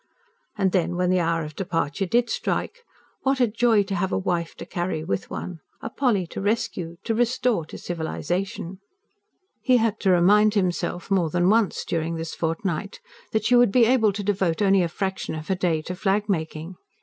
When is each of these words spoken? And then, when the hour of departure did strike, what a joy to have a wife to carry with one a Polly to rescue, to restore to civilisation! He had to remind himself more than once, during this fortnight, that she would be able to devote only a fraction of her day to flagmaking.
And 0.57 0.71
then, 0.71 0.95
when 0.95 1.11
the 1.11 1.19
hour 1.19 1.43
of 1.43 1.55
departure 1.55 2.07
did 2.07 2.27
strike, 2.31 2.79
what 3.21 3.39
a 3.39 3.45
joy 3.45 3.83
to 3.83 3.93
have 3.93 4.11
a 4.11 4.17
wife 4.17 4.55
to 4.55 4.65
carry 4.65 5.03
with 5.03 5.29
one 5.29 5.59
a 5.79 5.91
Polly 5.91 6.25
to 6.31 6.41
rescue, 6.41 6.97
to 7.03 7.13
restore 7.13 7.65
to 7.67 7.77
civilisation! 7.77 8.79
He 9.61 9.77
had 9.77 9.99
to 9.99 10.09
remind 10.09 10.55
himself 10.55 11.11
more 11.11 11.29
than 11.29 11.51
once, 11.51 11.85
during 11.85 12.15
this 12.15 12.33
fortnight, 12.33 12.99
that 13.31 13.45
she 13.45 13.55
would 13.55 13.71
be 13.71 13.85
able 13.85 14.11
to 14.13 14.23
devote 14.23 14.59
only 14.59 14.81
a 14.81 14.87
fraction 14.87 15.35
of 15.35 15.49
her 15.49 15.55
day 15.55 15.83
to 15.83 15.93
flagmaking. 15.93 16.77